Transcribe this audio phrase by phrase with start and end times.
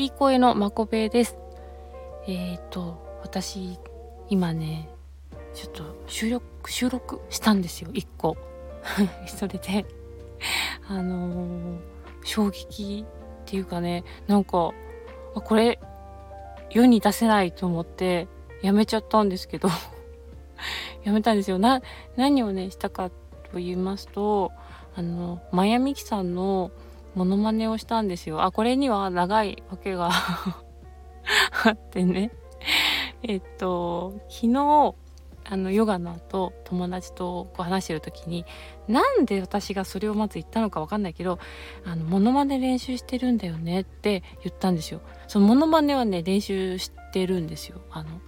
[0.00, 1.36] いい声のまこべです。
[2.26, 3.78] えっ、ー、と、私、
[4.30, 4.88] 今ね、
[5.52, 8.34] ちょっと収録、収録したんですよ、一個。
[9.28, 9.84] それで、
[10.88, 11.78] あのー、
[12.24, 14.72] 衝撃っていうかね、なんか、
[15.34, 15.78] これ、
[16.70, 18.26] 世に出せないと思って、
[18.62, 19.68] やめちゃったんですけど
[21.04, 21.58] やめたんですよ。
[21.58, 21.82] な、
[22.16, 24.50] 何をね、したかと言いますと、
[24.96, 26.70] あの、マヤミキさんの
[27.14, 28.42] モノマネをしたんですよ。
[28.42, 30.10] あ、これには長いわけが
[31.64, 32.30] あってね。
[33.22, 34.94] えっと、昨日、
[35.52, 38.44] あの、ヨガの後、友達とこう話してる時に、
[38.88, 41.38] なんで私がそれをまず言ったのかわかんないけど、
[41.84, 45.00] あの、モノマネ練習してるんだよねって言ったんですよ。
[45.26, 47.80] そのモノマネはね、練習してるんですよ。
[47.90, 48.20] あの、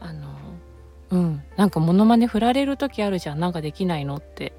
[0.00, 0.28] あの、
[1.10, 1.42] うん。
[1.56, 3.40] なんかモノマネ振られる時あるじゃん。
[3.40, 4.54] なんかできないのって。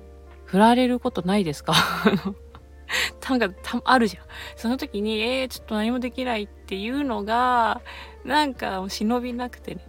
[0.46, 1.74] 振られることないですか？
[3.30, 4.24] なんかたあるじゃん。
[4.56, 7.82] その時に、えー、ちょっと何もできないっていうのが、
[8.26, 9.88] なんか忍びなくてね。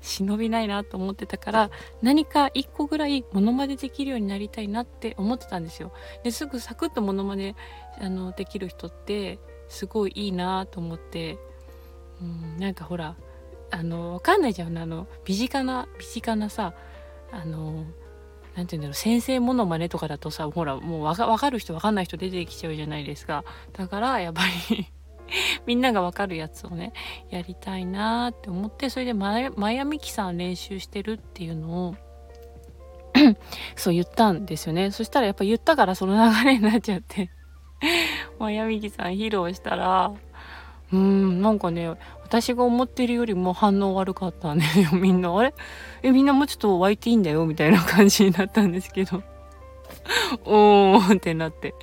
[0.00, 5.92] 忍びないなと思ってたから何か一個ぐらいモノマネできるようになりたいなって思ってたんですよ。
[6.22, 7.56] ですぐサクッとモノマネ
[7.98, 11.38] あのできる人ってすごいいいなと思って
[12.20, 13.16] うんなんかほら
[13.70, 16.74] あのわかんないじゃんあの身近な身近なさ
[17.32, 17.84] あの
[18.56, 23.44] なんて言うんだろう先生ものまねとかだとさほらもうわかかる人わかんない人出てきちゃうじゃないですか。
[23.72, 24.86] だからやっぱり
[25.66, 26.92] みんながわかるやつをね
[27.30, 31.96] やりたいなって思ってそれでマヤミキさん練習してるっていうのを
[33.76, 34.90] そう言ったんですよね。
[34.90, 37.30] そしたらやっぱ言ったからその流れになっちゃって。
[38.38, 40.12] マヤミキさん披露したら
[40.92, 45.36] うんなんかね私が思ってるよりも反応悪かったんですよ みんな。
[45.36, 45.54] あれ？
[46.02, 49.22] えみんなもうちょっと湧いていいんだよみたいな感じになったんですけど。
[50.44, 51.74] おーってなって。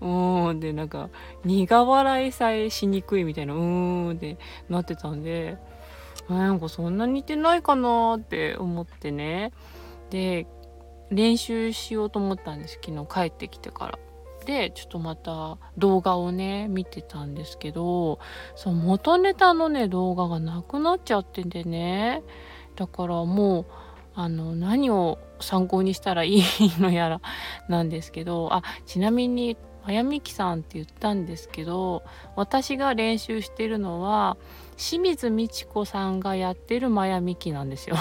[0.00, 1.08] おーんでなんか
[1.44, 5.56] 苦笑いさえしにくいみたいなうーんってなってたんで。
[6.28, 9.52] なんかそんな似てないかなって思ってね。
[10.10, 10.46] で
[11.10, 13.98] 練習しようと思ったんです昨日帰ってきてから。
[14.44, 18.18] でちょっとまた動画をね見てたんですけど
[18.54, 22.22] その元ネタのね動画がなくなっちゃってんでね。
[22.76, 23.66] だからもう
[24.14, 26.42] あの何を参考にしたらいい
[26.78, 27.20] のやら
[27.68, 32.02] なんですけどあちなみにあやみきさんって言ったんですけど
[32.36, 34.36] 私が練習してるのは
[34.76, 37.96] 清水美智子さんがやってるマヤミキなんですよ。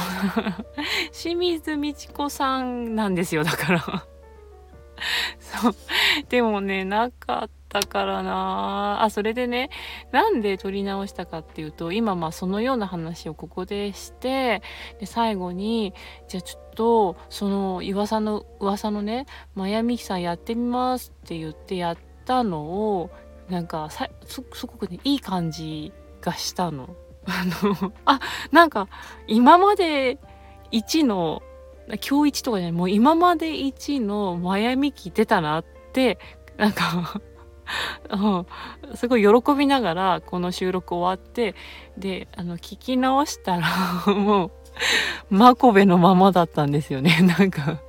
[1.12, 3.80] 清水美智子さんなんですよだから。
[5.40, 5.76] そう。
[6.30, 9.70] でもね、なかったからなあ、それでね、
[10.12, 14.62] なんで撮り直したかっていうと、今まあそのような話をここでして、
[15.00, 15.94] で、最後に、
[16.28, 19.26] じゃあちょっと、その噂の、噂のね、
[19.56, 23.10] マヤミキさんやってみますって言ってやったのを、
[23.50, 25.92] なんかさ、す、ごくね、いい感じ
[26.22, 26.96] がしたの。
[27.26, 28.20] あの、あ、
[28.52, 28.88] なんか、
[29.28, 30.18] 今まで
[30.72, 31.42] 1の
[31.98, 35.79] 今日一とかじゃない、もう今まで一のマヤミキ出たなって、
[36.58, 37.22] なんか、
[38.96, 41.56] すごい喜びながらこの収録終わって
[41.98, 43.68] であの聞き直したら
[44.14, 44.52] もう
[45.30, 47.20] マコベのままだったんですよね。
[47.22, 47.80] なんか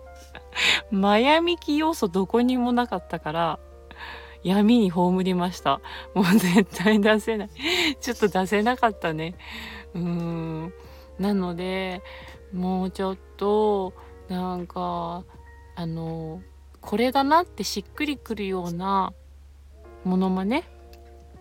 [0.91, 3.59] マヤミキ要素どこにもなかったから
[4.43, 5.81] 闇に葬りました。
[6.15, 7.51] もう絶対出せない。
[8.01, 9.35] ちょっと出せなかったね。
[9.95, 10.75] うん。
[11.19, 12.03] なので
[12.53, 13.93] もうちょっと
[14.29, 15.25] なんか
[15.77, 16.43] あの
[16.81, 19.13] これだなってしっくりくるような
[20.05, 20.65] ものまね、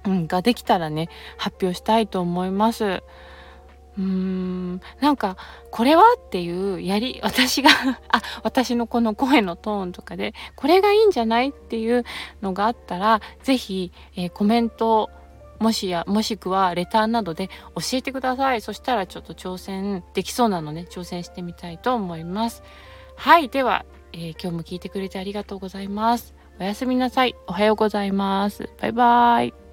[0.05, 2.85] うん、ができたらね発表したいと思います。
[2.85, 5.35] うーんなんか
[5.71, 7.69] これはっていうやり私が
[8.09, 12.05] あ私のこの声のトーンとかでこれがいいんじゃないっていう
[12.41, 15.09] のがあったら是非、えー、コメント
[15.59, 18.61] もしや、もしくはレターなどで教えてください。
[18.61, 22.63] そしたらちょっと挑戦できそうなので、挑戦してみたいと思います。
[23.17, 23.49] はい。
[23.49, 26.33] では、えー、今日も聞いてくれてありがとうございます。
[26.59, 27.35] おやすみなさい。
[27.47, 28.69] おはようございます。
[28.81, 29.68] バイバーイ。